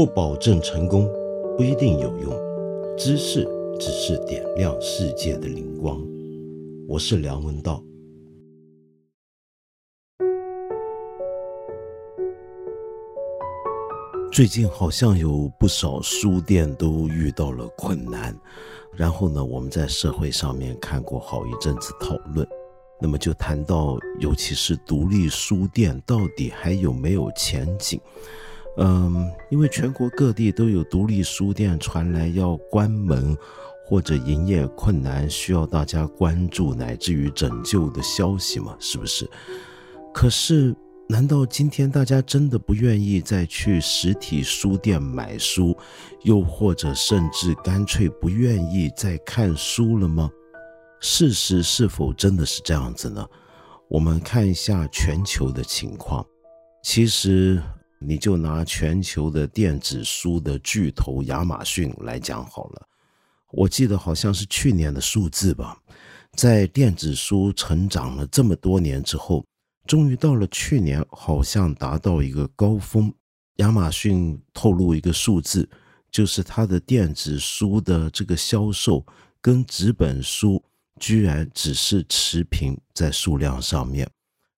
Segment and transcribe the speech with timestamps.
[0.00, 1.06] 不保证成功，
[1.58, 2.32] 不一定有用。
[2.96, 3.46] 知识
[3.78, 6.02] 只是点亮世界的灵光。
[6.88, 7.84] 我是梁文道。
[14.32, 18.34] 最近好像有不少书店都遇到了困难，
[18.96, 22.48] 然后呢，我们在社会上面看过好一阵子讨论，
[22.98, 28.00] 那么就谈到，尤其是独立书店到底还有没有前景？
[28.82, 33.36] 嗯，因为全国各地都有独立书店传来要关门
[33.84, 39.28] 或者营业困难，需要大家关注乃至于拯救的消息嘛，是不是？
[40.14, 40.74] 可是，
[41.10, 45.76] 难道今天大家真的不愿意再去实体书店买书，
[46.22, 50.30] 又或者甚至干脆不愿意再看书了吗？
[51.00, 53.26] 事实是否真的是这样子呢？
[53.88, 56.24] 我们看一下全球的情况，
[56.82, 57.62] 其实。
[58.02, 62.88] 你就拿全球的电子书的巨头亚马逊来讲好了，
[63.52, 65.76] 我记得好像是去年的数字吧，
[66.32, 69.44] 在电子书成长了这么多年之后，
[69.86, 73.12] 终于到了去年，好像达到一个高峰。
[73.56, 75.68] 亚马逊透露一个数字，
[76.10, 79.04] 就是它的电子书的这个销售
[79.42, 80.62] 跟纸本书
[80.98, 84.10] 居然只是持平在数量上面，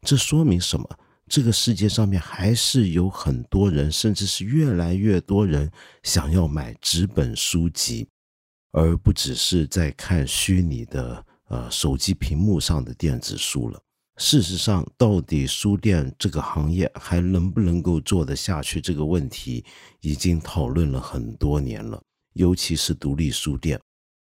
[0.03, 0.89] 这说明什么？
[1.33, 8.07] 这个世界上面还是有很多人，甚至是越来越多人想要买纸本书籍，
[8.73, 13.81] 而不只是在看虚拟的呃手机屏幕上的电子书了。
[14.19, 19.65] 事实上，到底书店这个行业还能不能够做得下去，这个问题
[20.03, 21.99] 已经讨论了很多年了，
[22.35, 23.81] 尤其是独立书店。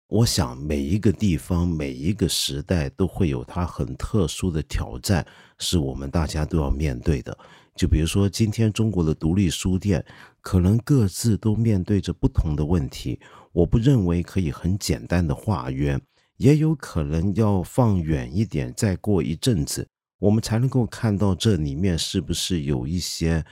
[0.07, 5.25] 我想每一个地方、每一个时代都会有它很特殊的挑战，
[5.57, 7.35] 是我们大家都要面对的。
[7.75, 10.05] 就比如说，今天中国的独立书店
[10.41, 13.19] 可能各自都面对着不同的问题。
[13.51, 15.99] 我不认为可以很简单的化约，
[16.37, 19.87] 也有可能要放远一点，再过一阵子，
[20.19, 23.43] 我们才能够看到这里面是不是有一些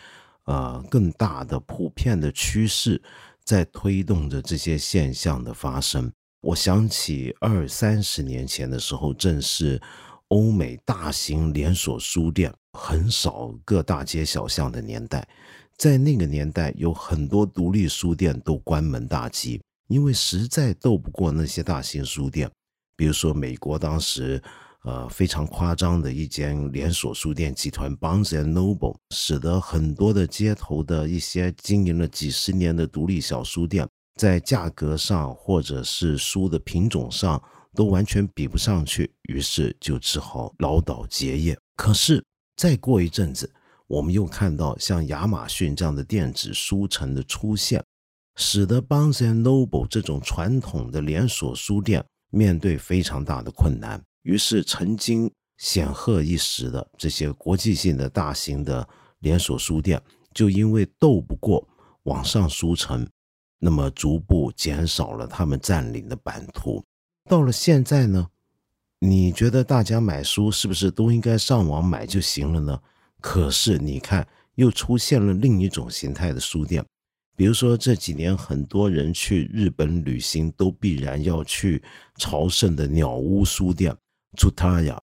[0.45, 3.01] 呃更大的普遍的趋势
[3.43, 6.11] 在推动着这些现象的发生。
[6.43, 9.81] 我想起二三十年前的时候，正是
[10.27, 15.25] 欧美大型连锁书店很少、各大街小巷的年代。
[15.77, 22.51] 在那个年代，有很多独立书店都关门大吉，因为实在斗不过那些大型书店。
[22.97, 24.43] 比如说，美国当时
[24.83, 33.87] 呃非常夸张的一间连锁书店集团 Barnes and Noble，使得很多的街头的一些经营了几十年的独立小书店。
[34.15, 37.41] 在价格上，或者是书的品种上，
[37.73, 41.57] 都完全比不上去，于是就只好老倒结业。
[41.75, 42.23] 可是
[42.55, 43.51] 再过一阵子，
[43.87, 47.83] 我们又看到像亚马逊这样的电子书城的出现，
[48.35, 53.99] 使得 Barnes and Noble 这种传统的连锁书店面对非常大的困难。
[54.21, 58.87] 于是，曾经显赫一时的这些国际性的大型的
[59.19, 60.01] 连锁书店，
[60.33, 61.67] 就因为斗不过
[62.03, 63.07] 网上书城。
[63.65, 66.83] 那么逐步减少了他们占领的版图。
[67.29, 68.27] 到了现在呢，
[68.99, 72.77] 你觉得大家买书是不是都应该上网买就行了呢？
[73.21, 76.85] 可是你看，又出现了另一种形态的书店，
[77.37, 81.81] 比如说这几年很多人去日本旅行都必然要去
[82.17, 83.95] 朝圣的鸟屋书店。
[84.37, 84.99] 出他呀，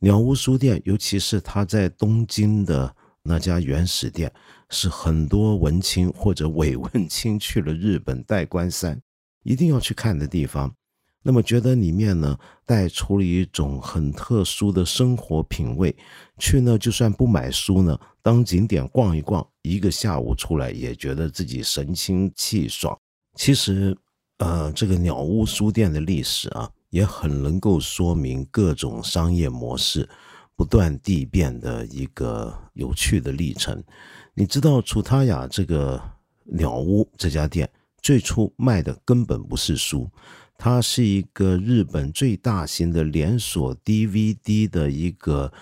[0.00, 2.94] 鸟屋书店，尤其是他在东京的。
[3.24, 4.32] 那家原始店
[4.72, 8.98] 是很多文青或者伪文青去了日本代官山
[9.44, 10.74] 一定要去看的地方。
[11.22, 15.94] 那么觉得里面呢带出了一种很特殊的生活品味，
[16.38, 22.98] 去呢就算不买书呢，当景点逛一逛，一个下午出来也觉得自己神清气爽。
[23.36, 23.96] 其实，
[24.38, 30.08] 呃，这个鸟屋书店的历史啊，也很能够说明各种商业模式。
[30.54, 33.82] 不断递变的一个有趣的历程。
[34.34, 36.00] 你知道，楚他雅这个
[36.44, 37.70] 鸟屋这家店
[38.00, 40.10] 最初卖的根本不是书，
[40.56, 45.52] 它是一个日本最大型的连锁 DVD 的一个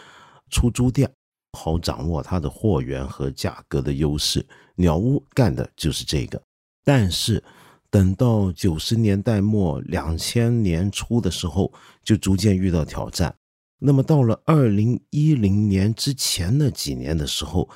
[0.50, 1.10] 出租店，
[1.58, 4.46] 好掌握它的货源和价格的优势。
[4.76, 6.40] 鸟屋干的就是这个。
[6.84, 7.42] 但是
[7.90, 11.72] 等到九十年代末、两千年初的时候，
[12.04, 13.34] 就逐渐遇到挑战。
[13.80, 17.68] 那么到了二零一零年之前的几年的时候，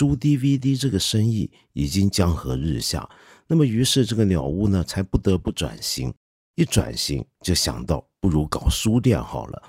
[0.00, 3.06] 租 DVD 这个生意已经江河日下。
[3.46, 6.10] 那么于是这个鸟屋呢，才不得不转型。
[6.54, 9.62] 一转型就想到，不如搞书店好了。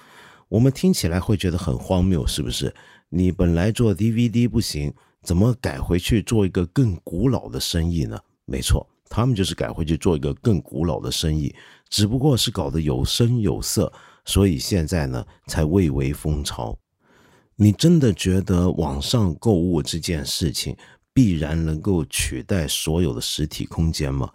[0.47, 2.73] 我们听起来会觉得很荒谬，是不是？
[3.09, 8.17] 你本来做 DVD 不行，怎么改回去做一个更古老的生意呢？
[8.45, 11.53] 没错，他们就是改回去做一个更古老的生意，
[11.89, 13.91] 只不过是搞得有声有色，
[14.23, 16.77] 所以现在呢才蔚为风潮。
[17.56, 20.75] 你真的觉得网上购物这件事情
[21.13, 24.31] 必然能够取代所有的实体空间吗？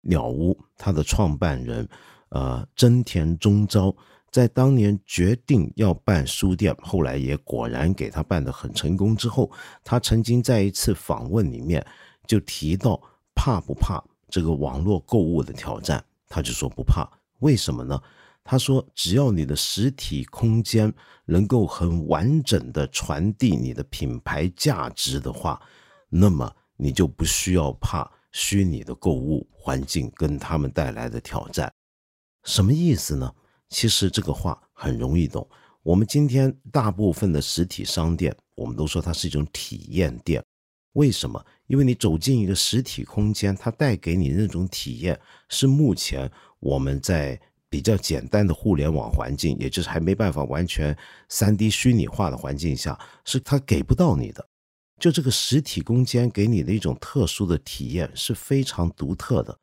[0.00, 1.88] 鸟屋它的创办人，
[2.28, 3.94] 呃，真田中昭，
[4.30, 9.50] 在当年决定要办书店，后来也果然给他办得很成功之后，
[9.82, 11.84] 他曾经在一次访问里面
[12.26, 13.00] 就提到
[13.34, 17.08] 怕不怕这个网络购物的挑战，他就说不怕，
[17.40, 18.00] 为什么呢？
[18.46, 20.92] 他说：“只要你的实体空间
[21.24, 25.58] 能够很完整的传递你的品牌价值的话，
[26.10, 31.72] 那么你就不需要怕虚拟的购物环境跟他们带来的挑战。
[32.44, 33.34] 什么意思呢？
[33.70, 35.48] 其实这个话很容易懂。
[35.82, 40.44] 我们今天大部分的实体商店，我们都说它是一种体验店。
[40.92, 41.42] 为什么？
[41.66, 45.18] 因为你走进一个实体空间，它带给你那种体验，
[45.48, 46.30] 是目前
[46.60, 47.40] 我们在。”
[47.74, 50.96] 比较简单的互联网环境，也就是还没办法完全
[51.28, 54.46] 三 D 虚拟化的环境下，是它给不到你的。
[55.00, 59.58] 就这个实体空间给你的一种特殊的体验是非常独特的。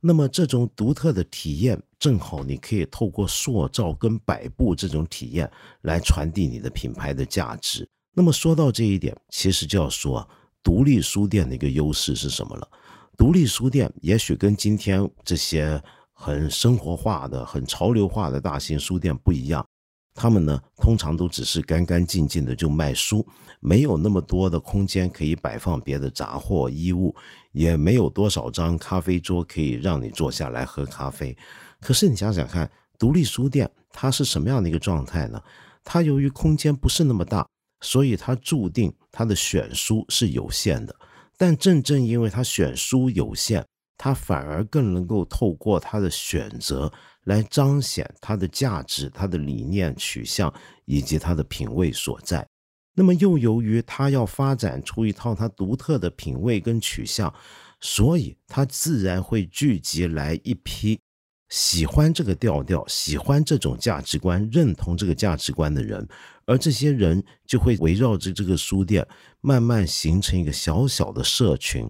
[0.00, 5.48] 那么这种独特的体验，正好你可以透过塑造跟摆布这种体验
[5.82, 7.88] 来传递你的品牌的价值。
[8.12, 10.28] 那么说到这一点，其实就要说
[10.64, 12.68] 独立书店的一个优势是什么了？
[13.16, 15.80] 独立书店也许跟今天这些。
[16.24, 19.66] 很生活化的、很潮流化的大型书店不一样，
[20.14, 23.26] 他们呢通常都只是干干净净的就卖书，
[23.58, 27.12] 没有那么多的空间可以摆放别的杂货衣物，
[27.50, 31.36] 也没有多少张咖啡桌可以让你坐下来喝咖啡。
[31.80, 35.42] 可是你想想看，独立书店它是什么样的一个状态呢？
[35.82, 37.44] 它由于空间不是那么大，
[37.80, 40.94] 所以它注定它的选书是有限的。
[41.36, 43.66] 但正正因为它选书有限，
[44.04, 46.92] 他反而更能够透过他的选择
[47.26, 50.52] 来彰显他的价值、他的理念取向
[50.86, 52.44] 以及他的品味所在。
[52.96, 57.32] 那么，又由于他要发展出一套他独特的品味跟取向，
[57.78, 60.98] 所以他自然会聚集来一批
[61.50, 66.04] 喜欢这个调调、喜欢这种价值观、认同这个价值观的人，
[66.44, 69.06] 而这些人就会围绕着这个书店，
[69.40, 71.88] 慢慢形成一个小小的社群。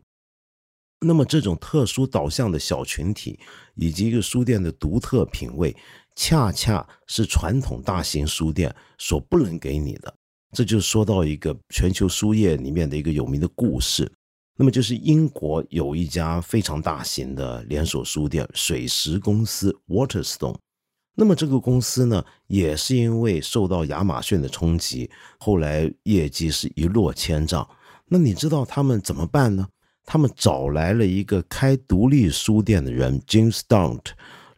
[1.04, 3.38] 那么，这种特殊导向的小群体，
[3.74, 5.76] 以及一个书店的独特品味，
[6.14, 10.14] 恰恰是传统大型书店所不能给你的。
[10.52, 14.10] 这就说到一个全球书业里面的一个有名的故事。
[14.56, 20.56] 那么，就是英国有一家非常大型的连锁书店——水石公司 （Waterstone）。
[21.16, 27.68] 那么，这个公司呢，也是因为受到亚马逊的冲击，后来业绩是一落千丈。
[28.06, 29.66] 那你知道他们怎么办呢？
[30.04, 34.06] 他们找来了一个开独立书店的人，James Daunt，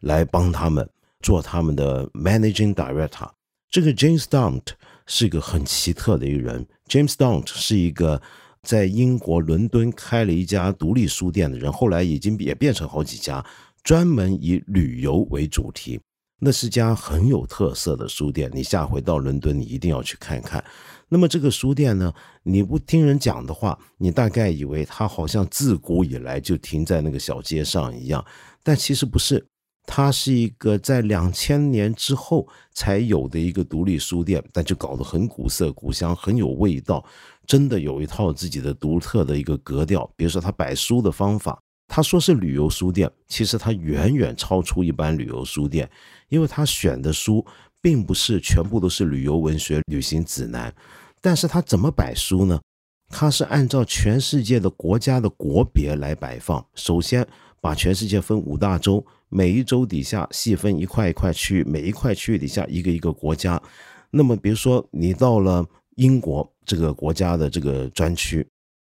[0.01, 0.89] 来帮他们
[1.21, 3.29] 做他们的 Managing Director。
[3.69, 4.63] 这个 James Daunt
[5.05, 6.65] 是个很奇特的一个人。
[6.87, 8.21] James Daunt 是一个
[8.63, 13.45] 在英国伦敦开了一家独立书店的人，后来已经也变成好几家，
[13.83, 15.99] 专门以旅游为主题。
[16.39, 20.63] 那是家很有特色的书店，你下回到伦敦，你一定要去看看。
[21.07, 28.23] 那么这个书店呢，你不听人讲的话，你大概以为它好像自古以来就停在那个小街上一样，
[28.63, 29.47] 但其实不是，
[29.85, 37.05] 它是一个在两千年之后才有的一个独立书店，但就搞得很古色古香，很有味道，
[37.47, 40.11] 真的有一套自己的独特的一个格调。
[40.17, 41.57] 比如说他摆书的方法。
[41.87, 45.89] 他说是旅游书店，其实他远远超出一般旅游书店，
[46.29, 47.45] 因为他选的书
[47.81, 50.73] 并不是全部都是旅游文学、旅行指南，
[51.21, 52.59] 但是他怎么摆书呢？
[53.07, 56.65] 他是按照全世界的国家的国别来摆放。
[56.73, 57.25] 首先
[57.61, 63.61] 把全世界分五大洲，每一洲底下细分一块一块区域，每一块区域底下一个一个国家。
[64.09, 65.63] 那么比如说你到了
[65.97, 68.45] 英国这个国家的这个专区。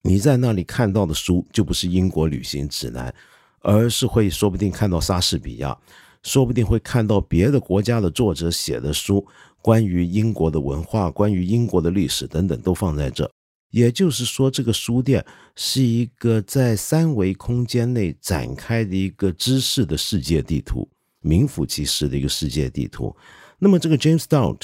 [0.08, 3.14] 你在那里看到的书就不是英国旅行指南，
[3.60, 5.78] 而是会说不定看到莎士比亚，
[6.24, 9.28] 说不定会看到别的国家的作者写的书，
[9.62, 13.30] 关于英国的文化、关于英国的历史等等都放在这。
[13.72, 15.26] 也就是说，这个书店
[15.58, 20.88] 是一个在三维空间内展开的一个知识的世界地图，
[21.20, 23.14] 名副其实的一个世界地图。
[23.60, 24.62] 那么，这个 James Daunt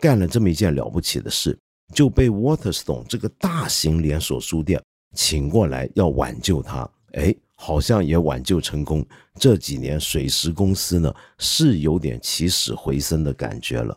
[0.00, 1.56] 干了这么一件了不起的事。
[1.92, 4.82] 就被 Waterstone 这个大型连锁书店
[5.14, 9.04] 请过来要挽救他，哎，好像也挽救成功。
[9.34, 13.96] 这几年水石公司呢是有点起死回生的感觉了。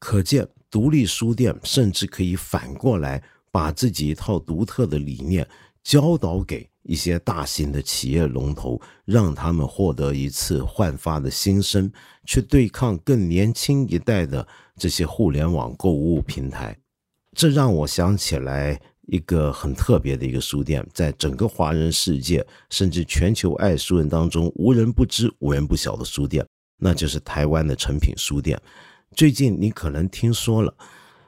[0.00, 5.46] 可见独立书店甚至可以反过来把自己一套独特的理念
[5.82, 11.90] 教导给一些大型的企业龙头，让他们获得一次焕发的新生，
[12.24, 16.76] 去对抗更年轻一代的这些互联网购物平台。
[17.36, 26.46] 这让我想起来一个很特别的一个书店，在整个华人世界甚至全球爱书人当中无人不知、无人不晓的书店，
[26.78, 28.60] 那就是台湾的诚品书店。
[29.14, 30.74] 最近你可能听说了，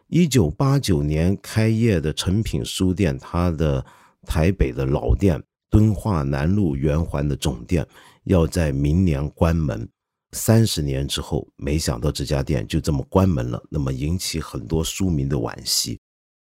[0.08, 3.84] 一九八九年开业的诚品书店，它的
[4.26, 7.86] 台北的老店敦化南路圆环的总店
[8.24, 9.88] 要在明年关门。
[10.32, 15.98] 三十年之后，没想到这家店就这么关门了，那么引起很多书迷的惋惜。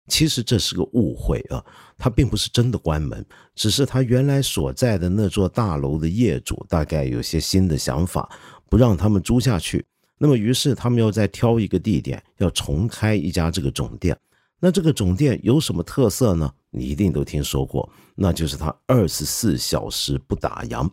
[0.07, 1.63] 其实这是个误会啊，
[1.97, 8.27] 它并不是真的关门，只是他原来所在的那座大楼的业主大概有些新的想法，
[8.69, 9.85] 不让他们租下去。
[10.17, 14.17] 那么，于是他们要再挑一个地点，要重开一家这个总店。
[14.59, 16.51] 那这个总店有什么特色呢？
[16.71, 20.89] 你一定都听说过，那就是它二十四小时不打烊。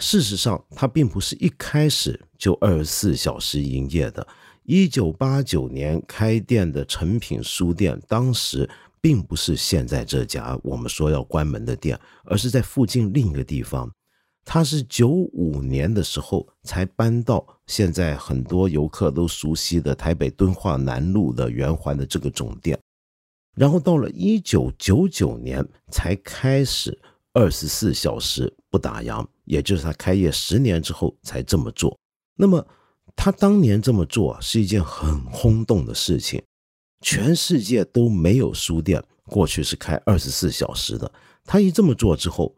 [0.00, 4.26] 事实上，它并不是一开始就二十四小时营业的。
[4.64, 8.68] 一九八九年开店的诚品书店，当时
[9.00, 13.90] 并不是现在这家我们说要关门的店，而是在附近另一个地方。
[14.42, 22.78] 他是九五年的时候才搬到现在很多游客都熟悉的台北敦化南路的圆环的这个总店，
[23.54, 26.98] 然后到了一九九九年才开始
[27.32, 31.98] 二十四小时不打烊，也就是他开业十年之后才这么做。
[32.36, 32.66] 那么
[33.14, 36.42] 他当年这么做是一件很轰动的事情，
[37.00, 41.10] 全世界都没有书店过去是开二十四小时的。
[41.44, 42.54] 他一这么做之后。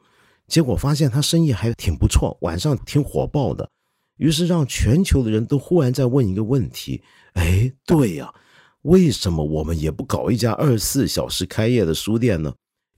[0.48, 3.70] 结果发现他生意还挺不错，晚上挺火爆的，
[4.16, 7.02] 于是让全球的人都忽然在问一个问题：
[7.34, 8.34] 哎，对呀，
[8.82, 12.52] 为什么我们也不搞一家二十四小时开业的书店呢？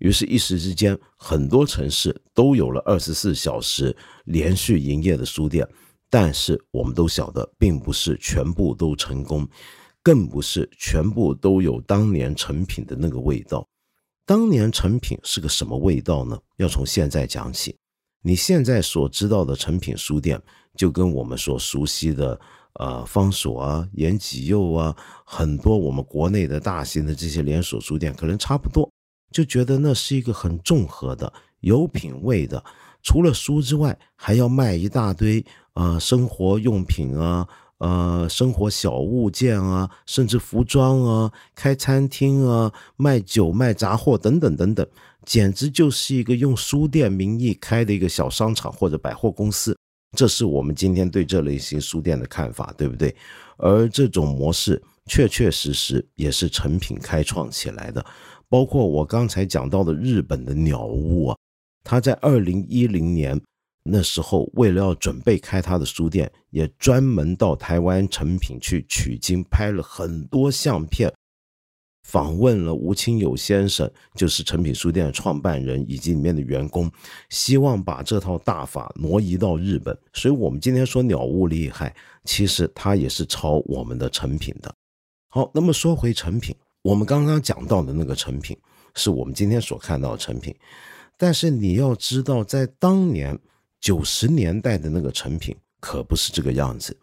[0.05, 3.97] 于是，一时之间，很多城市都有了二十四小时
[4.27, 5.67] 连续营业的书店。
[6.11, 9.49] 但是，我们都晓得，并不是全部都成功，
[10.03, 13.67] 更不是全部都有当年成品的那个味道。
[14.27, 16.39] 当年成品是个什么味道呢？
[16.59, 17.75] 要从现在讲起。
[18.21, 20.39] 你现在所知道的成品书店，
[20.77, 22.39] 就跟我们所熟悉的
[22.75, 24.95] 呃方所啊、延吉佑啊，
[25.25, 28.87] 很多我们国内的大型的这些连锁书店可能差不多，
[29.35, 32.63] 就觉得那是一个很综合的、有品位的，
[33.03, 37.47] 除了书之外，还要卖一大堆啊生活用品啊。
[37.79, 44.87] 呃，生活小物件啊，甚至服装啊，开餐厅啊，卖酒卖杂货等等等等，
[45.27, 49.77] 简直就是一个用书店名义开的一个小商场或者百货公司。
[50.17, 53.15] 这是我们今天对这类型书店的看法，对不对？
[53.59, 58.03] 而这种模式确确实实也是成品开创起来的。
[58.55, 61.37] 包括我刚才讲到的日本的鸟屋啊，
[61.83, 63.41] 他在二零一零年。
[63.83, 71.13] 那时候，为了要准备开他的书店，也专门到台湾成品去取经，拍了很多相片，
[72.05, 76.89] 访问了吴清友先生，就是成品书店的创办人以及里面的员工，
[77.31, 79.99] 希望把这套大法挪移到日本。
[80.13, 81.93] 所以，我们今天说鸟屋厉害，
[82.25, 84.73] 其实它也是抄我们的成品的。
[85.29, 86.55] 好，那么说回成品，
[86.85, 88.57] 我们刚刚讲到的那个成品，
[88.95, 90.55] 是我们今天所看到的成品，
[91.17, 93.37] 但是你要知道，在当年。
[93.81, 96.99] 九十年代的那个成品可不是这个样子。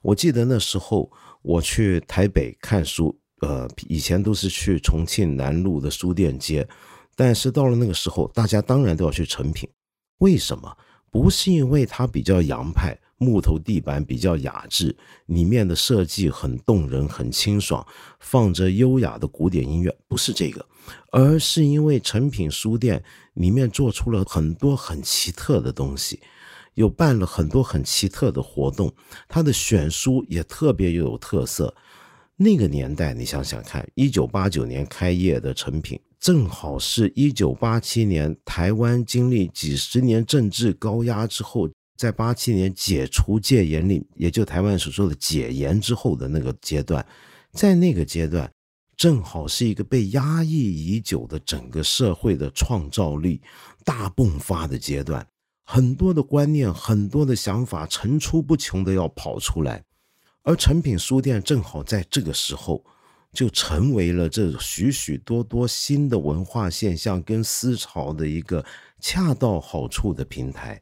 [0.00, 1.12] 我记得那时候
[1.42, 6.66] 我去台北看书，呃，以前都是去重庆南路的书店街，
[7.14, 9.68] 但是到了那个时候，大家当然都要去成品。
[10.20, 10.74] 为什么？
[11.10, 17.86] 不是因为它比较洋派，木头地板比较雅致，里面的设计很动人、很清爽，
[18.18, 20.66] 放着优雅的古典音乐，不是这个，
[21.12, 23.02] 而是因为成品书店。
[23.34, 26.20] 里面做出了很多很奇特的东西，
[26.74, 28.92] 又办了很多很奇特的活动，
[29.26, 31.74] 它的选书也特别有特色。
[32.36, 47.06] 那个年代，你想想看，一九八九年开业的成品，正好是一九八七年台湾经历几十年政治高压之后，在八七年解除戒严令，也就台湾所说的解严之后的那个阶段，
[47.52, 48.50] 在那个阶段。
[48.94, 53.40] 正好是一个被压抑已久的整个社会的创造力
[53.84, 55.26] 大迸发的阶段，
[55.64, 59.82] 很多的观念、很多的想法层出不穷的要跑出来，
[60.42, 62.84] 而诚品书店正好在这个时候
[63.32, 68.64] 就成为了这许许多多新的文化现象跟思潮的一个
[69.00, 70.80] 恰到好处的平台。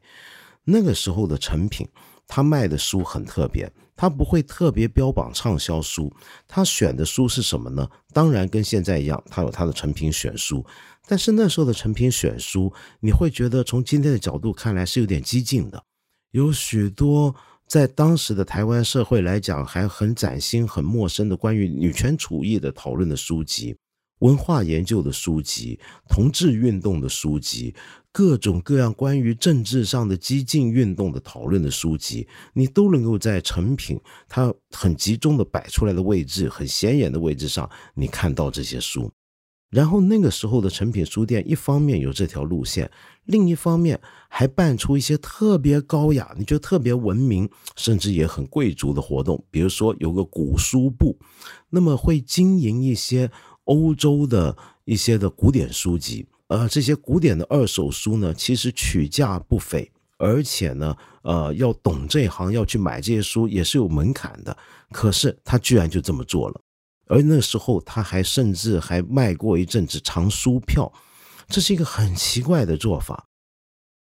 [0.71, 1.87] 那个时候的成品。
[2.33, 6.09] 他卖的书很特别，他不会特别标榜畅销书，
[6.47, 7.85] 他选的书是什么呢？
[8.13, 10.65] 当然跟现在一样，他有他的成品选书，
[11.07, 15.83] 但是那时候的成品选书，你会觉得从今天的角度看来是有点激进的，
[16.31, 17.35] 有许多。
[17.67, 23.77] 在当时的台湾社会来讲，还很崭新、很陌生的关于女权主义的讨论的书籍、
[24.21, 27.75] 文化研究的书籍、同志运动的书籍、
[28.11, 39.11] 各种各样关于政治上的激进运动的讨论的书籍，你都能够在成品它很集中的摆出来的位置、很显眼的位置上，你看到这些书。
[39.69, 42.91] 然后那个时候的成品书店，一方面有这条路线，
[43.23, 43.97] 另一方面
[44.27, 49.41] 还办出一些特别高雅、你觉得特别文明，甚至也很贵族的活动。
[49.49, 51.17] 比如说有个古书部，
[51.69, 53.31] 那么会经营一些
[53.65, 56.25] 欧洲的一些的古典书籍。
[56.47, 64.55] 呃，这些古典的二手书呢，其实取价不菲，而且呢，呃，要懂这一行，要去买这些书也是有门槛的。
[64.91, 66.61] 可是他居然就这么做了。
[67.07, 70.91] 而那时候，他还甚至还卖过一阵子藏书票，
[71.47, 73.27] 这是一个很奇怪的做法。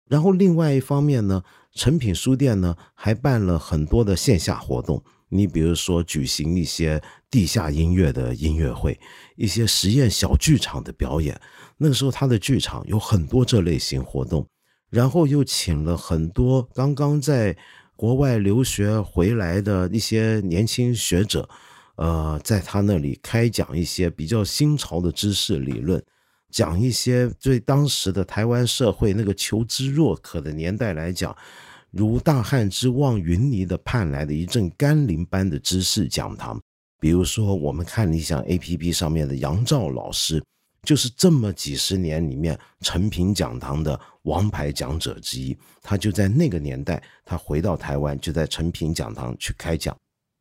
[0.08, 1.42] 然后另外一方面呢，
[1.72, 9.00] 诚品书店呢还办了很多的线下活动，你比如说举行一些地下音乐的音乐会，
[9.36, 11.40] 一些实验小剧场的表演。
[11.78, 14.46] 那个时候，他的剧场有很多这类型活动，
[14.90, 17.56] 然后又请了很多刚刚在
[17.96, 21.48] 国外留学回来的一些年轻学者。
[21.96, 26.02] 呃，在他那里开讲一些比较新潮的知识理论，
[26.50, 31.36] 讲一些对当时的台湾社会那个求知若渴的年代来讲，
[31.90, 36.60] 如大旱之望云霓的盼来的一阵甘霖般的知识讲堂。
[37.00, 40.44] 比如说，我们看理想 A P P 上面的杨照老师，
[40.82, 45.56] 就是这么几十年里面成品讲堂的王牌讲者之一。
[45.80, 49.96] 他就在那个年代，他回到台湾，就在成品讲堂去开讲。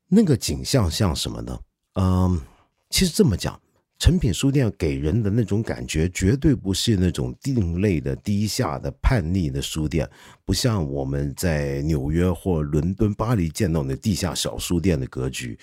[0.10, 1.60] 那个景象像什么呢？
[1.94, 2.42] 嗯，
[2.90, 3.60] 其实这么讲，
[4.00, 10.10] 成品书店给人的那种感觉，绝对不是那种另类的低下的叛逆的书店，
[10.46, 15.60] 不像我们在纽约或伦敦、巴黎见到的地下小书店的格局。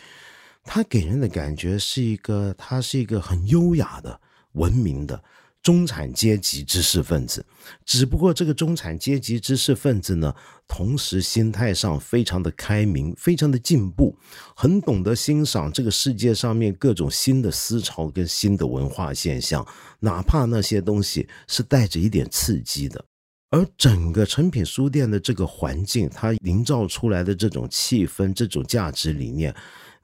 [0.63, 4.21] 它给人的感觉是一个，它是一个很优雅的、
[4.53, 5.23] 文明的。
[5.67, 7.45] 中产阶级知识分子，
[7.85, 10.33] 只不过这个中产阶级知识分子呢，
[10.69, 14.17] 同时心态上非常的开明，非常的进步，
[14.55, 19.67] 很懂得欣赏这个世界上面各种新的思潮跟新的文化现象，
[19.99, 23.05] 哪怕那些东西是带着一点刺激的。
[23.51, 29.53] 而整个成品书店的这个环境，它营造出来的这种气氛、这种价值理念，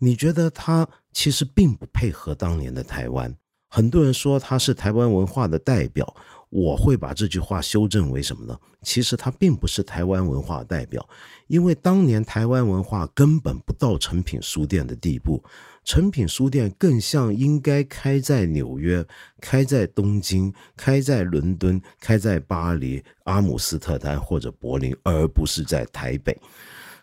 [0.01, 3.33] 你觉得它其实并不配合当年的台湾。
[3.75, 6.15] 很多人说他是台湾文化的代表，
[6.51, 8.55] 我会把这句话修正为什么呢？
[8.83, 11.09] 其实他并不是台湾文化代表，
[11.47, 15.43] 因为当年台湾文化根本不到成品书店的地步，
[15.85, 19.03] 成品书店更像应该开在纽约、
[19.41, 26.39] 开在东京、开在伦敦、开在巴黎、阿姆斯特丹或者柏林，而不是在台北。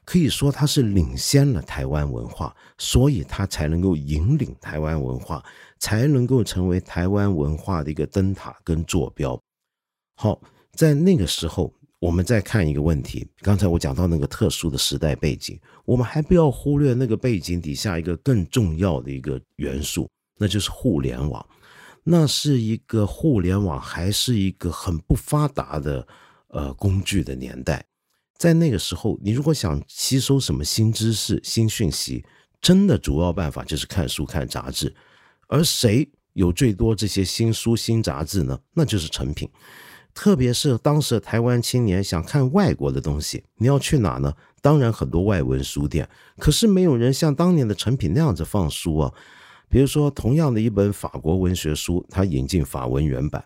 [0.05, 5.43] 可以说，他是领先了台湾文化，所以他才能够引领台湾文化，
[5.79, 9.39] 才能够成为台湾文化的一个灯塔跟坐标。
[10.15, 10.41] 好，
[10.73, 13.27] 在那个时候，我们再看一个问题。
[13.41, 21.45] 刚才我讲到那个特殊的时代背景，我们还不要忽略那个背景底下一个更重要的一个元素，那就是互联网。
[22.03, 26.07] 那是一个互联网还是一个很不发达的
[26.47, 27.85] 呃工具的年代。
[28.37, 32.25] 在那个时候，你如果想吸收什么新知识、新讯息，
[32.61, 34.93] 真的主要办法就是看书、看杂志。
[35.49, 38.57] 而谁有最多这些新书、新杂志呢？
[38.73, 39.49] 那就是成品。
[40.13, 44.33] 特别是当时台湾青年想看外国的东西，你要去哪呢？
[44.61, 49.13] 当然很多外文书店，可是没有人像当年的成品那样子放书啊。
[49.69, 53.45] 比如说，同样的一本法国文学书，它引进法文原版，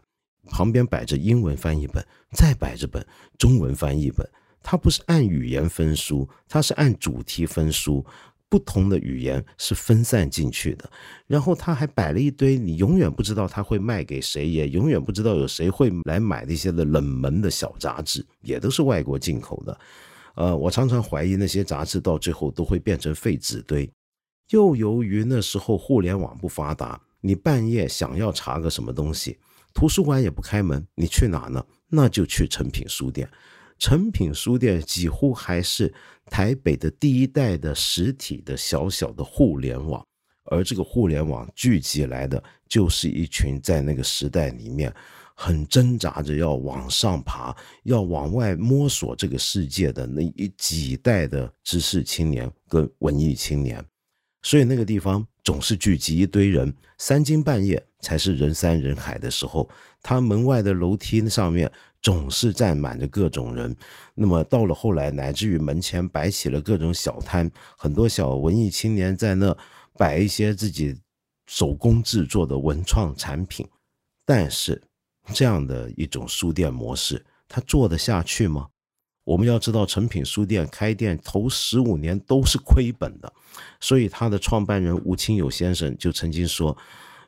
[0.50, 3.06] 旁边摆着英文翻译本，再摆着本
[3.38, 4.28] 中文翻译本。
[4.64, 8.06] 它不是按语言分书，它是按主题分书，
[8.54, 10.88] 不同的语言是分散进去的。
[11.26, 19.80] 然后他还摆了一堆，你永远不知道他会卖给谁，也永远不知道有谁会来买那些的冷门的小杂志，也都是外国进口的。
[20.36, 23.92] 呃，我常常怀疑那些杂志到最后都会变成废纸堆。
[24.52, 29.40] 又由于那时候互联网不发达，你半夜想要查个什么东西，
[29.74, 31.66] 图书馆也不开门，你去哪呢？
[31.90, 33.28] 那就去诚品书店。
[33.84, 35.94] 诚品书店几乎还是
[36.28, 40.02] 台北的第一代的实体的小小的互联网，
[40.46, 44.90] 而这个互联网聚集来的就是一群在那个时代里面
[45.36, 53.84] 很挣扎着要往上爬、要往外摸索这个世界的那一几代的知识青年跟文艺青年，
[54.44, 59.70] 所以那个地方总是聚集一堆人，三更半夜才是人山人海的时候。
[60.06, 61.72] 他门外的楼梯上面
[62.04, 63.76] 总是站满着各种人。
[64.14, 69.58] 那么到了后来，乃至于门前摆起了各种小摊，很多小文艺青年在那
[69.98, 70.96] 摆一些自己
[71.48, 73.66] 手工制作的文创产品。
[74.26, 74.84] 但是，
[75.34, 78.68] 这样的一种书店模式，它做得下去吗？
[79.24, 83.34] 我们要知道，诚品书店开店头十五年都是亏本的，
[83.80, 86.78] 所以他的创办人吴清友先生就曾经说。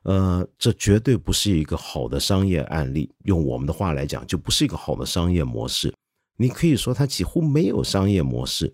[0.05, 3.11] 呃，这绝对不是一个好的商业案例。
[3.23, 5.93] 用我们的话来讲，就不是一个好的商业模式。
[6.37, 8.71] 你可以说它几乎没有商业模式。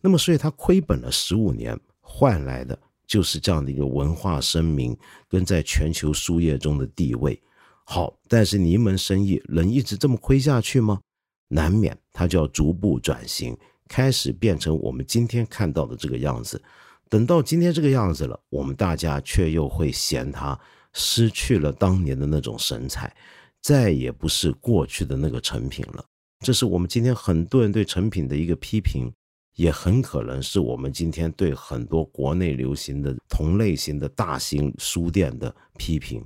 [0.00, 4.96] 那么，所以它亏本了十五年，换来的就是这样的一个文化声名
[5.28, 7.38] 跟在全球书业中的地位。
[7.84, 11.00] 好，但是你一门生意能一直这么亏下去吗？
[11.48, 13.54] 难免它就要逐步转型，
[13.86, 16.62] 开始变成我们今天看到的这个样子。
[17.10, 20.58] 等到今天这个样子了，我们大家却又会嫌它
[20.92, 23.14] 失去了当年的那种神采，
[23.60, 26.04] 再也不是过去的那个成品了。
[26.38, 29.12] 这是我们今天很多人对成品的一个批评，
[29.56, 36.24] 也很可能是我们今天对很多国内流行的同类型的大型书店的批评。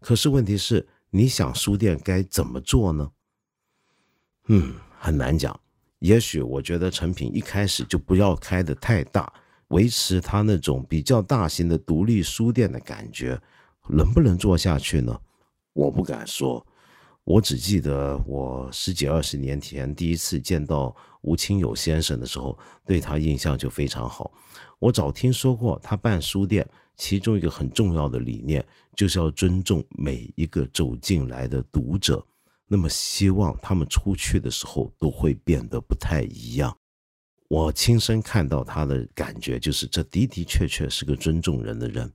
[0.00, 3.08] 可是问题是，你想书店该怎么做呢？
[4.48, 5.58] 嗯，很难讲。
[6.00, 9.32] 也许我觉得成品一开始就不要开的太大。
[9.68, 13.40] 维持他那种比较大型的独立书店的感觉，
[13.88, 15.18] 能不能做下去呢？
[15.72, 16.64] 我不敢说。
[17.24, 24.30] 我只记得我十几二十年前第一次见到吴清友先生的时候，对他印象就非常好。
[24.78, 28.62] 我早听说过他办书店，其中一个很重要的理念
[28.94, 32.22] 就是要尊重每一个走进来的读者，
[32.68, 36.76] 那么希望他们出去的时候都会变得不太一样。
[37.54, 42.12] 我亲身看到他的感觉，就是这的的确确是个尊重人的人。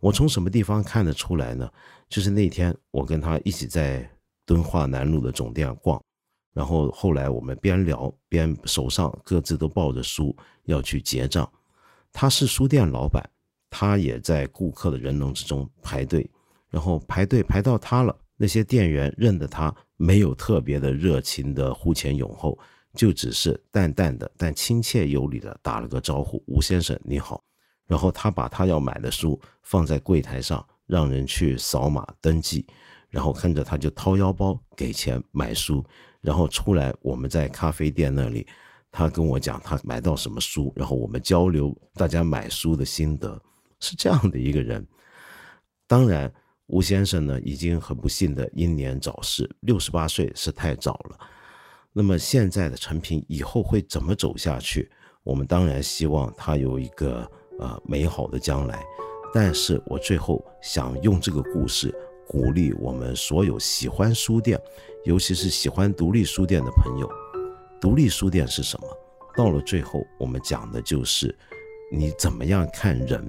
[0.00, 1.70] 我从什么地方看得出来呢？
[2.08, 4.10] 就是那天我跟他一起在
[4.46, 6.02] 敦化南路的总店逛，
[6.54, 11.46] 然后后来我们边聊边手上各自都抱着书要去结账。
[12.10, 13.22] 他是书店老板，
[13.68, 16.26] 他也在顾客的人龙之中排队，
[16.70, 22.58] 然后排队排到他了，那些店员认得他，没有特别的热情的呼前拥后。
[22.98, 27.40] 就只是淡淡的但亲切有礼的打了个招呼：“吴先生你好。”
[27.86, 32.66] 然后他把他要买的书放在柜台上，让人去扫码登记。
[33.08, 35.82] 然后看着他就掏腰包给钱买书，
[36.20, 38.44] 然后出来我们在咖啡店那里，
[38.90, 43.40] 他跟我讲他买到什么书，然后我们交流大家买书的心得，
[43.78, 44.84] 是这样的一个人。
[45.86, 46.30] 当然，
[46.66, 51.18] 吴先生呢已经很不幸的英年早逝，六十八岁是太早了。
[51.98, 54.88] 那么现在的成品以后会怎么走下去？
[55.24, 58.80] 我们当然希望它有一个呃美好的将来，
[59.34, 61.92] 但是我最后想用这个故事
[62.28, 64.56] 鼓励我们所有喜欢书店，
[65.06, 67.10] 尤其是喜欢独立书店的朋友。
[67.80, 68.86] 独立书店是什么？
[69.36, 71.36] 到了最后，我们讲的就是
[71.90, 73.28] 你怎么样看人，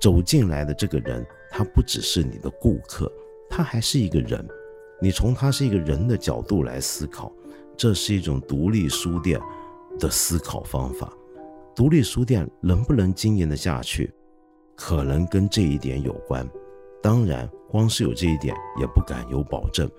[0.00, 3.10] 走进来的这个人，他不只是你的顾客，
[3.50, 4.48] 他还是一个人。
[5.02, 7.32] 你从他是一个人的角度来思考。
[7.76, 9.40] 这是一种独立书店
[9.98, 11.12] 的思考方法。
[11.74, 14.12] 独立书店能不能经营得下去，
[14.74, 16.48] 可能跟这一点有关。
[17.02, 19.90] 当然，光是有这一点也不敢有保证。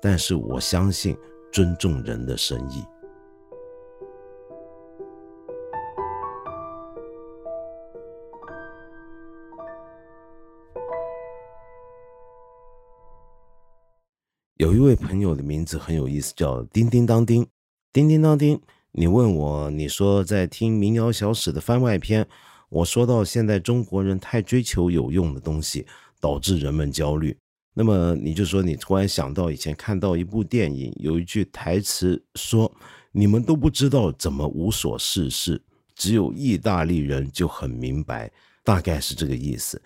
[0.00, 1.16] 但是我相信
[1.52, 2.84] 尊重人的生意。
[14.66, 17.46] 有一位朋友的名字很有意思，叫叮叮当叮，
[17.92, 18.60] 叮叮当叮。
[18.90, 22.26] 你问我，你说在听民谣小史的番外篇，
[22.68, 25.86] 我说到现在中国人太追求有用的东西，
[26.18, 27.36] 导致人们焦虑。
[27.74, 32.68] 那么你就说，你突然想到以前看到一部电影，有一句台词说
[33.14, 35.62] ：“你们都不知道怎么无所事事，
[35.94, 38.28] 只有意大利人就很明白。”
[38.66, 39.80] 大概是这个意思。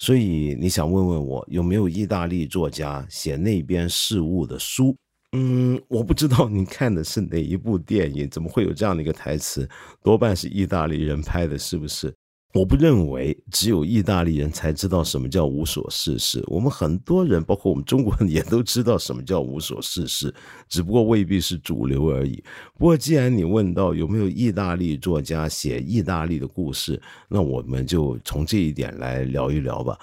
[0.00, 4.96] 所以你想问问我有没有意大利作家写那边事物的书？
[5.32, 9.68] 嗯，我不知道你看的是哪一部电影，怎么会有这样的一个台词？
[10.02, 12.12] 多半是意大利人拍的，是不是？
[12.52, 16.42] 我不认为只有意大利人才知道什么叫无所事事。
[16.48, 20.34] 我们很多人，包括我们中国人，也都知道什么叫无所事事，
[20.68, 22.42] 只不过未必是主流而已。
[22.76, 29.96] 不过，既然你问到有没有意大利作家写意大利的故事，那我们就从这一点来聊一聊吧。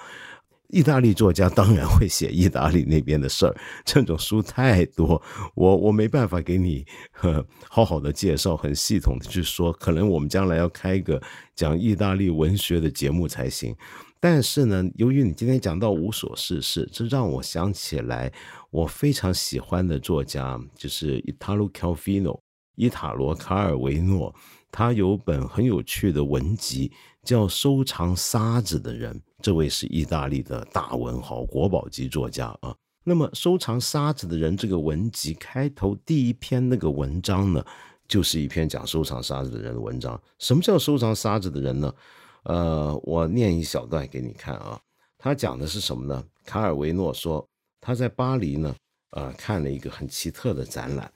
[0.68, 5.20] 意大利作家当然会写意大利那边的事儿，这种书太多，
[5.54, 11.20] 我我没办法给你呵好好的介绍，很系统的去说，可能我们将来要开一个
[11.54, 13.74] 讲意大利文学的节目才行。
[14.20, 18.30] 但是呢，由于你今天讲到无所事事，这让我想起来
[18.70, 22.42] 我非常喜欢的作家，就是伊塔罗·卡尔维诺，
[22.74, 24.34] 伊塔罗·卡尔维诺，
[24.70, 29.14] 他有本很有趣的文集，叫《收藏沙子的人》。
[29.42, 32.74] 这位是意大利的大文豪、国宝级作家啊。
[33.04, 37.64] 那么，《收藏沙子的人》这个文集开头第一篇那个文章呢，
[38.08, 40.20] 就是一篇讲收藏沙子的人的文章。
[40.38, 41.94] 什么叫收藏沙子的人呢？
[42.42, 44.78] 呃，我念一小段给你看啊。
[45.16, 46.24] 他讲的是什么呢？
[46.44, 47.46] 卡尔维诺说
[47.80, 48.74] 他在巴黎呢，
[49.12, 51.10] 呃，看了一个很奇特的展览。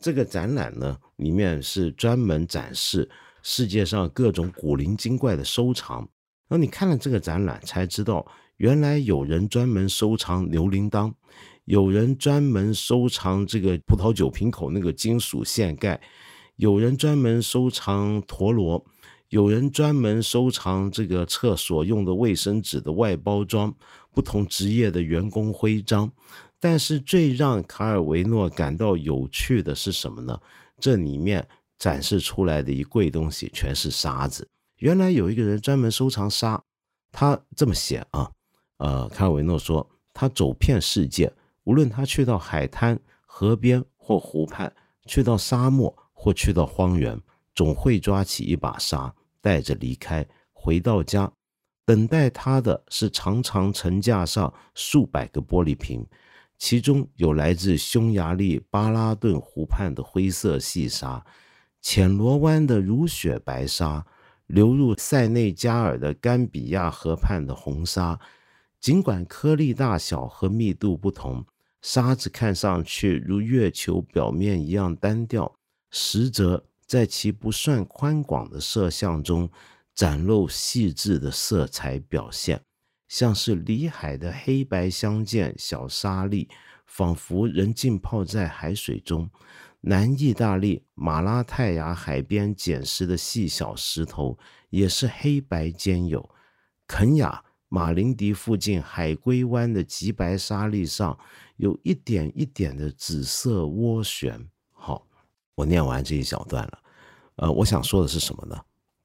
[0.00, 3.08] 这个展览呢，里面是专门展示
[3.42, 6.06] 世界上各种古灵精怪的收藏。
[6.48, 11.12] 然后你看了这个展览，才知道原来有人专门收藏牛铃铛，
[11.66, 16.00] 有人专门收藏这个葡萄酒瓶口那个金属线盖，
[16.56, 18.84] 有人专门收藏陀螺。
[19.30, 23.74] 有人专门收藏这个厕所用的卫生纸的外包装，
[24.14, 26.10] 不同职业的员工徽章。
[26.58, 30.40] 但是最让卡尔维诺感到有趣的是什么呢？
[30.80, 31.46] 这里面
[31.78, 34.48] 展示出来的一柜东西全是沙子。
[34.78, 36.62] 原来有一个人专门收藏沙，
[37.12, 38.30] 他这么写啊，
[38.78, 41.32] 呃，卡尔维诺说，他走遍世界，
[41.64, 44.72] 无论他去到海滩、河边或湖畔，
[45.06, 47.20] 去到沙漠或去到荒原，
[47.54, 49.14] 总会抓起一把沙。
[49.40, 51.30] 带着离开，回到家，
[51.84, 56.04] 等待他的是长长层架上数百个玻璃瓶，
[56.58, 61.24] 其中有来自匈牙利巴拉顿湖畔的灰色细沙，
[61.80, 64.04] 浅罗湾的如雪白沙，
[64.48, 68.18] 流入塞内加尔的甘比亚河畔的红沙。
[68.80, 71.46] 尽管颗粒大小和密度不同，
[71.80, 75.54] 沙子看上去如月球表面一样单调，
[75.90, 76.64] 实则。
[76.86, 79.50] 在其不算宽广的色相中，
[79.94, 82.62] 展露细致的色彩表现，
[83.06, 86.48] 像是里海的黑白相间小沙粒，
[86.86, 89.28] 仿佛人浸泡在海水中。
[89.80, 94.38] 南意大利马拉泰亚海边捡拾的细小石头，
[94.70, 96.28] 也是黑白兼有。
[96.86, 101.18] 肯雅马林迪附近海龟湾的极白沙粒上，
[101.56, 104.48] 有一点一点的紫色涡旋。
[104.72, 105.06] 好
[105.54, 106.78] 我念完这一小段了，
[107.36, 108.60] 呃，我想说的是什么呢？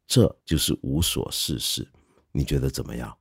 [0.08, 1.88] 这就是无所事事，
[2.32, 3.18] 你觉得怎么样？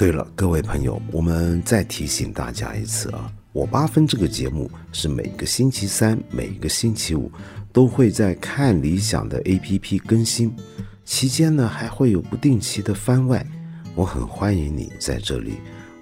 [0.00, 7.30] 对了，各位朋友，我们再提醒大家一次啊，我八分这个节目是每个星期三、每个星期五
[7.70, 10.56] 都会在看理想的 APP 更新，
[11.04, 13.46] 期间呢还会有不定期的番外，
[13.94, 15.58] 我很欢迎你在这里。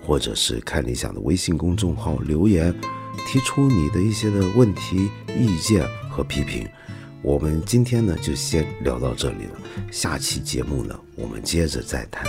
[0.06, 2.72] 或者是看理想的微信公众号留言，
[3.26, 6.64] 提出你的一些的问题、意见和批评。
[7.20, 9.58] 我们今天呢就先聊到这里了，
[9.90, 12.24] 下期节目呢我们接着再谈。